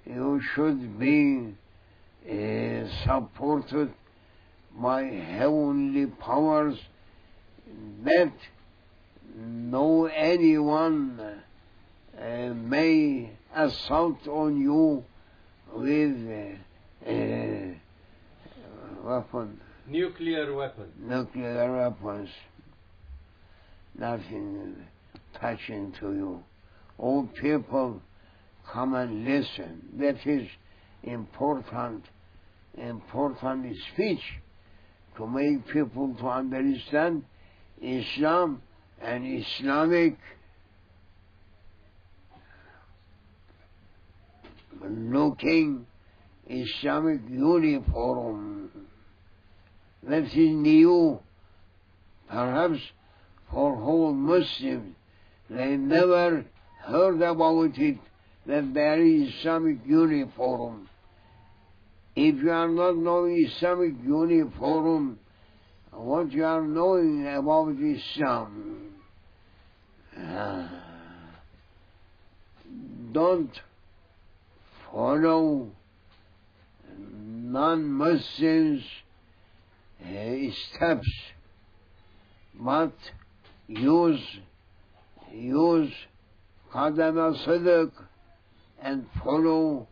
you 0.05 0.41
should 0.55 0.99
be 0.99 1.53
uh, 2.29 2.87
supported 3.03 3.93
by 4.79 5.03
heavenly 5.03 6.05
powers 6.05 6.77
that 8.03 8.31
no 9.35 10.05
anyone 10.05 11.19
uh, 12.19 12.23
may 12.53 13.31
assault 13.55 14.27
on 14.27 14.59
you 14.61 15.03
with 15.73 16.57
uh, 17.05 17.09
uh, 17.09 17.73
weapon, 19.03 19.59
Nuclear 19.87 20.53
weapon. 20.53 20.91
nuclear 20.99 21.75
weapons, 21.77 22.29
nothing 23.97 24.75
touching 25.39 25.91
to 25.99 26.13
you. 26.13 26.43
All 27.01 27.23
people 27.41 27.99
come 28.71 28.93
and 28.93 29.25
listen. 29.25 29.81
That 29.97 30.17
is 30.25 30.47
important, 31.01 32.05
important 32.77 33.75
speech 33.91 34.21
to 35.17 35.25
make 35.25 35.67
people 35.67 36.15
to 36.19 36.27
understand 36.27 37.23
Islam 37.81 38.61
and 39.01 39.25
Islamic 39.25 40.15
looking 44.83 45.87
Islamic 46.47 47.21
uniform 47.29 48.69
that 50.03 50.23
is 50.23 50.35
new, 50.35 51.19
perhaps 52.29 52.79
for 53.49 53.75
whole 53.75 54.13
Muslims. 54.13 54.95
They 55.49 55.77
never 55.77 56.45
heard 56.83 57.21
about 57.21 57.77
it 57.77 57.97
that 58.45 58.73
there 58.73 59.01
is 59.01 59.29
Islamic 59.39 59.77
uniform. 59.85 60.89
If 62.15 62.35
you 62.43 62.51
are 62.51 62.67
not 62.67 62.97
knowing 62.97 63.45
Islamic 63.45 63.93
uniform, 64.03 65.19
what 65.91 66.31
you 66.31 66.43
are 66.43 66.61
knowing 66.61 67.27
about 67.27 67.75
Islam? 67.79 68.93
Don't 73.13 73.51
follow 74.91 75.71
non-Muslims' 76.97 78.83
uh, 80.03 80.51
steps, 80.75 81.11
but 82.59 82.93
use 83.67 84.21
use 85.33 85.93
Adama 86.73 87.35
Siddiq 87.45 87.91
and 88.81 89.05
follow 89.23 89.87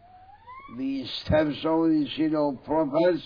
the 0.77 1.05
steps 1.05 1.57
of 1.65 1.89
the 1.89 2.07
you 2.15 2.53
prophets, 2.65 3.23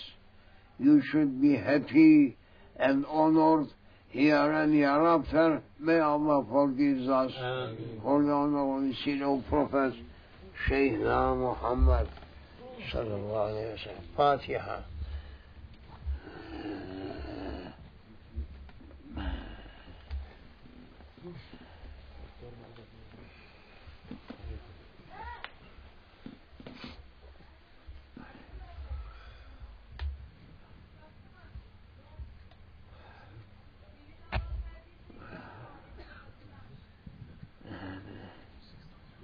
you 0.78 1.00
should 1.10 1.40
be 1.40 1.56
happy 1.56 2.36
and 2.76 3.06
honored 3.06 3.68
here 4.08 4.52
and 4.52 4.74
hereafter. 4.74 5.62
May 5.78 5.98
Allah 5.98 6.44
forgive 6.50 7.08
us 7.08 7.32
Amen. 7.38 7.76
for 8.02 8.22
the 8.22 8.30
honor 8.30 8.76
of 8.78 8.82
the 8.82 9.10
you 9.10 9.16
know, 9.16 9.42
prophets, 9.48 9.96
Shaykhna 10.66 11.36
Muhammad. 11.38 12.08
صلى 12.92 13.16
الله 13.16 13.40
عليه 13.40 13.72